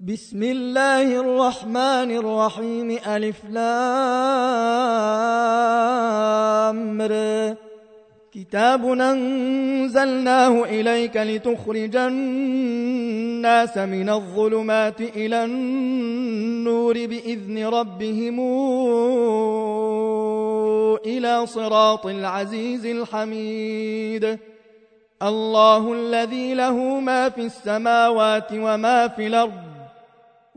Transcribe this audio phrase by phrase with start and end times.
[0.00, 3.74] بسم الله الرحمن الرحيم ألف لامر
[8.32, 18.40] كتاب أنزلناه إليك لتخرج الناس من الظلمات إلى النور بإذن ربهم
[21.06, 24.38] إلى صراط العزيز الحميد.
[25.22, 29.67] الله الذي له ما في السماوات وما في الأرض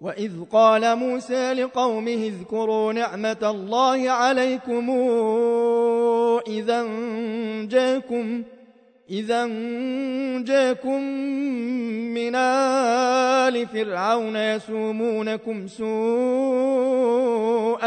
[0.00, 4.90] وإذ قال موسى لقومه اذكروا نعمة الله عليكم
[6.48, 6.86] إذا
[7.64, 8.42] جاكم
[9.10, 9.46] إذا
[10.38, 11.02] جاكم
[12.14, 15.88] من آل فرعون يسومونكم سوء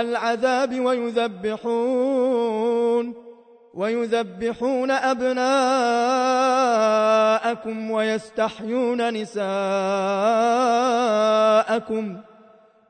[0.02, 2.12] العذاب ويذبحون
[3.74, 5.42] ويذبحون أبناءكم
[7.92, 9.38] ويستحيون نساءكم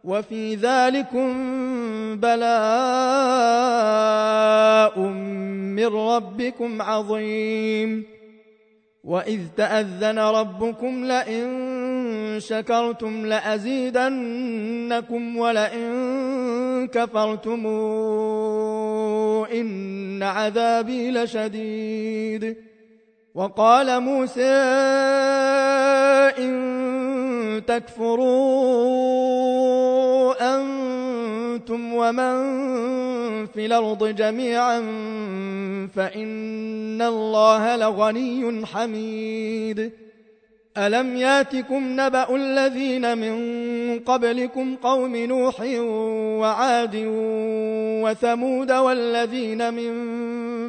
[0.04, 1.34] وفي ذلكم
[2.20, 2.60] بلاء
[5.00, 8.22] من ربكم عظيم.
[9.04, 14.38] وإذ تأذن ربكم لئن شكرتم لأزيدنكم
[15.38, 17.66] ولئن كفرتم
[19.54, 22.56] إن عذابي لشديد.
[23.36, 24.54] وقال موسى
[26.38, 28.16] إن تكفروا
[30.56, 32.34] أنتم ومن
[33.46, 34.80] في الأرض جميعا
[35.96, 39.92] فإن الله لغني حميد.
[40.78, 43.36] ألم ياتكم نبأ الذين من
[44.00, 45.62] قبلكم قوم نوح
[46.40, 47.04] وعاد
[48.04, 49.92] وثمود والذين من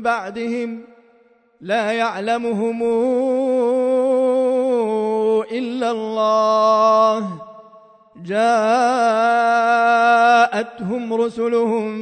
[0.02, 0.80] بعدهم
[1.60, 2.82] لا يعلمهم
[5.52, 7.28] إلا الله
[8.24, 8.72] جاءتهم
[11.14, 11.92] رسلهم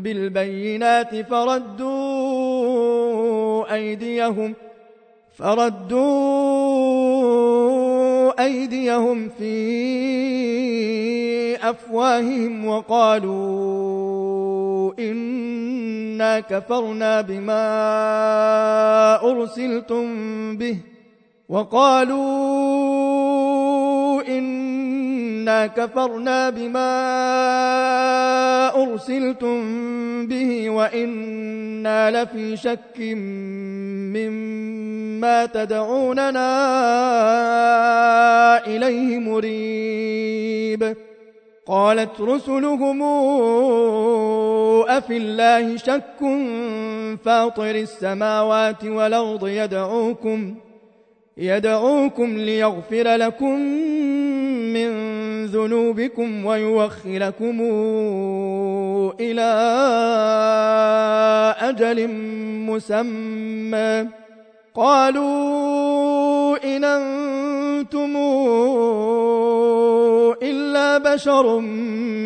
[0.00, 2.14] بالبينات فردوا
[3.74, 4.56] أيديهم ۖ
[5.40, 6.49] فردوا
[8.40, 9.56] أيديهم في
[11.70, 14.00] أفواههم وقالوا
[14.98, 17.64] إنا كفرنا بما
[19.22, 20.06] أرسلتم
[20.56, 20.76] به
[21.48, 22.20] وقالوا
[24.28, 26.90] إنا كفرنا بما
[28.82, 29.60] أرسلتم
[30.26, 33.00] به وإنا لفي شك
[34.14, 34.99] مما
[35.54, 36.66] تدعوننا
[38.66, 40.96] إليه مريب.
[41.66, 43.02] قالت رسلهم
[44.88, 46.20] أفي الله شك
[47.24, 50.54] فاطر السماوات والأرض يدعوكم
[51.36, 53.60] يدعوكم ليغفر لكم
[54.72, 54.90] من
[55.46, 57.60] ذنوبكم ويوخركم
[59.20, 59.50] إلى
[61.60, 62.08] أجل
[62.68, 64.19] مسمى.
[64.80, 68.16] قالوا إن أنتم
[70.42, 71.60] إلا بشر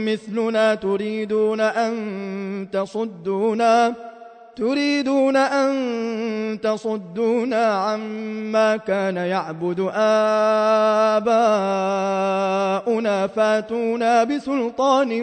[0.06, 1.94] مثلنا تريدون أن
[2.72, 3.94] تصدونا
[4.56, 9.80] تريدون أن تصدونا عما كان يعبد
[11.14, 11.26] آباؤنا
[13.26, 15.22] فاتونا بسلطان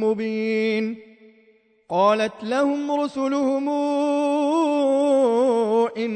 [0.00, 1.11] مبين.
[1.92, 3.68] قالت لهم رسلهم
[5.96, 6.10] إن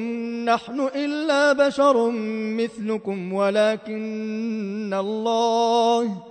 [0.44, 2.10] نحن إلا بشر
[2.56, 6.22] مثلكم ولكن الله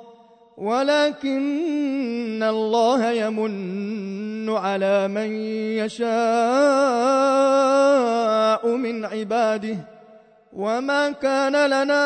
[0.58, 5.32] ولكن الله يمن على من
[5.78, 6.06] يشاء
[8.68, 9.78] من عباده
[10.54, 12.06] وما كان لنا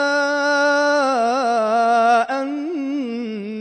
[2.42, 2.59] أن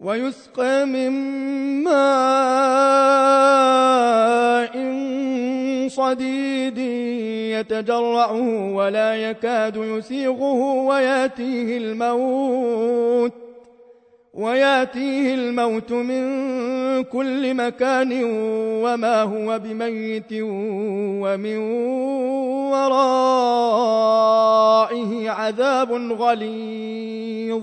[0.00, 1.10] ويسقى من
[1.84, 3.10] ماء
[5.88, 6.78] صديد
[7.58, 13.32] يتجرعه ولا يكاد يسيغه وياتيه الموت
[14.34, 16.24] وياتيه الموت من
[17.04, 18.24] كل مكان
[18.84, 20.32] وما هو بميت
[21.22, 21.56] ومن
[22.72, 24.10] ورائه
[25.30, 27.62] عذاب غليظ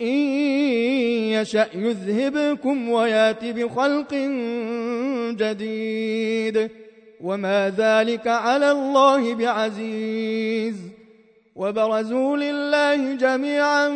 [0.00, 0.16] إن
[1.34, 4.14] يشأ يذهبكم ويات بخلق
[5.30, 6.70] جديد
[7.20, 10.76] وما ذلك على الله بعزيز
[11.56, 13.88] وبرزوا لله جميعا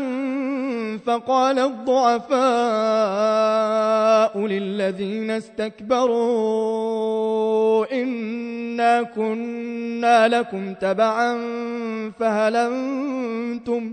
[1.06, 2.38] فقال الضعفاء
[4.46, 6.32] للذين استكبروا
[7.92, 11.38] إنا كنا لكم تبعا
[12.18, 13.92] فهل أنتم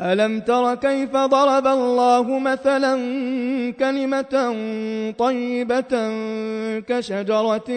[0.00, 2.94] ألم تر كيف ضرب الله مثلا
[3.72, 4.54] كلمة
[5.18, 6.12] طيبة
[6.80, 7.70] كشجرة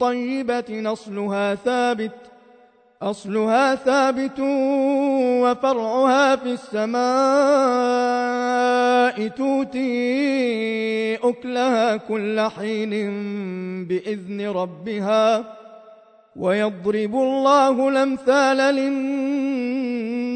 [0.00, 2.12] طيبة نصلها ثابت
[3.02, 4.40] أصلها ثابت
[5.42, 6.98] وفرعها في السماء
[9.28, 12.90] توتي أكلها كل حين
[13.84, 15.44] بإذن ربها
[16.36, 19.57] ويضرب الله الأمثال للناس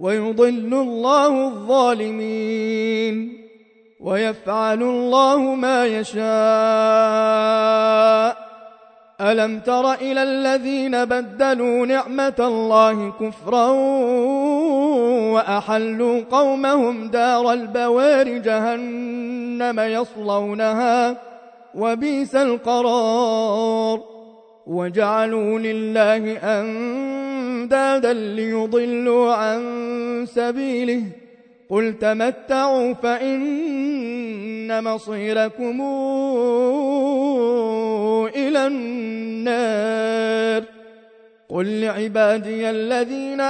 [0.00, 3.46] ويضل الله الظالمين
[4.00, 6.26] ويفعل الله ما يشاء.
[9.20, 13.66] ألم تر إلى الذين بدلوا نعمة الله كفرا
[15.32, 21.16] وأحلوا قومهم دار البوار جهنم يصلونها
[21.74, 24.00] وبئس القرار.
[24.66, 26.38] وجعلوا لله
[27.56, 29.60] أندادا ليضلوا عن
[30.34, 31.02] سبيله
[31.70, 35.80] قل تمتعوا فإن مصيركم
[38.36, 40.62] إلى النار
[41.48, 43.40] قل لعبادي الذين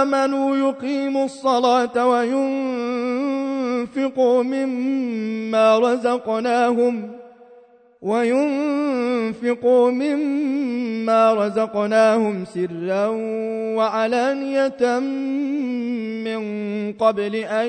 [0.00, 3.42] آمنوا يقيموا الصلاة وينفقوا
[4.42, 7.10] مما رزقناهم
[8.02, 13.06] وينفقوا مما رزقناهم سرا
[13.76, 14.98] وعلانية
[16.24, 16.42] من
[16.92, 17.68] قبل أن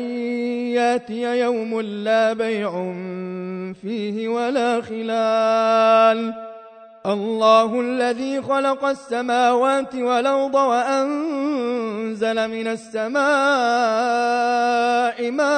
[0.74, 2.94] يأتي يوم لا بيع
[3.82, 6.48] فيه ولا خلال.
[7.08, 13.22] الله الذي خلق السماوات والأرض وأنزل من السماء
[15.32, 15.58] ماء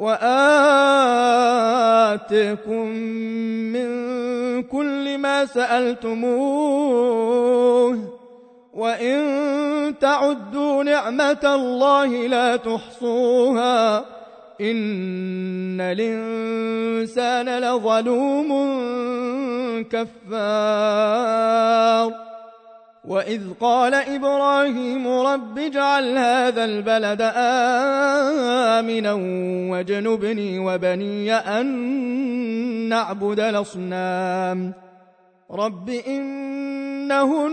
[0.00, 0.36] وآتكم
[3.72, 3.90] من
[4.62, 7.00] كل ما سألتموه
[8.74, 9.20] وإن
[10.00, 13.98] تعدوا نعمة الله لا تحصوها
[14.60, 18.50] إن الإنسان لظلوم
[19.90, 21.50] كفار
[23.04, 29.12] وإذ قال إبراهيم رب اجعل هذا البلد آمنا
[29.72, 31.66] واجنبني وبني أن
[32.88, 34.72] نعبد الأصنام
[35.50, 37.52] رب إنهن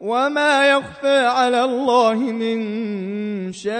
[0.00, 2.58] وما يخفى على الله من
[3.52, 3.76] شيء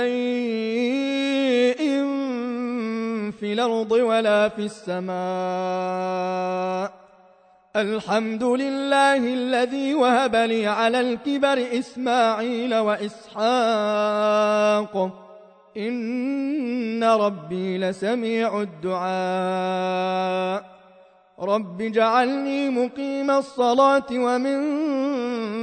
[3.40, 5.16] في الأرض ولا في السماء
[7.76, 14.16] الحمد لله الذي وهب لي على الكبر إسماعيل وإسحاق
[15.76, 19.96] إن ربي لسميع الدعاء
[21.40, 24.60] رب اجعلني مقيم الصلاة ومن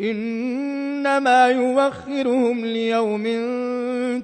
[0.00, 3.24] إنما يوخرهم ليوم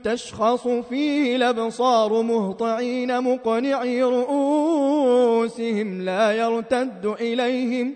[0.05, 7.93] تشخص فيه الأبصار مهطعين مقنعي رؤوسهم لا يرتد إليهم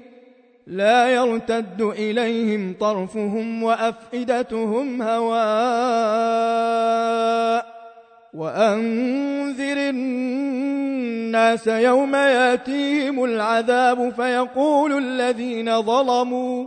[0.67, 6.45] لا يرتد إليهم طرفهم وأفئدتهم هواء.
[8.35, 16.67] وأنذر الناس يوم يأتيهم العذاب فيقول الذين ظلموا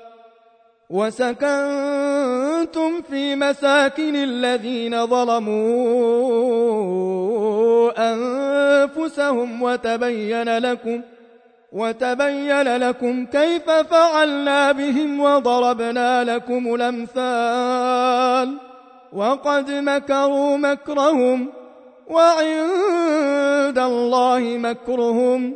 [0.91, 1.41] وسكنتم
[3.09, 5.61] في مساكن الذين ظلموا
[8.13, 11.01] أنفسهم وتبين لكم
[11.71, 18.57] وتبين لكم كيف فعلنا بهم وضربنا لكم الأمثال
[19.13, 21.47] وقد مكروا مكرهم
[22.07, 25.55] وعند الله مكرهم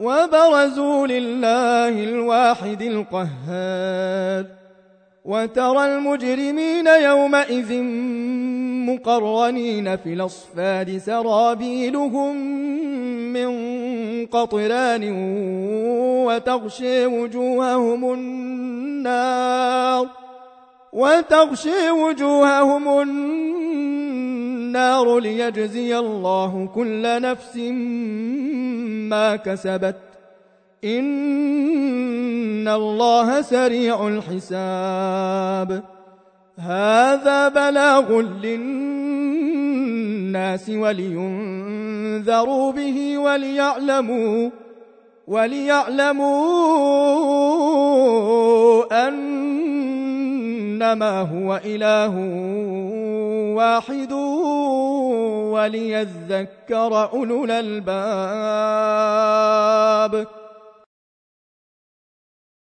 [0.00, 4.44] وبرزوا لله الواحد القهار.
[5.24, 7.82] وترى المجرمين يومئذ
[8.90, 12.36] مقرنين في الأصفاد سرابيلهم
[13.32, 13.50] من
[14.26, 15.02] قطران
[16.26, 20.08] وتغشي وجوههم النار.
[20.92, 23.00] وتغشي وجوههم
[24.74, 27.56] النار ليجزي الله كل نفس
[29.36, 29.96] كسبت.
[30.84, 35.82] إن الله سريع الحساب.
[36.58, 38.70] هذا بلاغ للناس
[40.70, 44.50] ولينذروا به وليعلموا
[45.28, 46.34] وليعلموا
[49.08, 52.14] أنما هو إله
[53.54, 54.12] واحد
[55.52, 57.94] وليذكر أولو الألباب.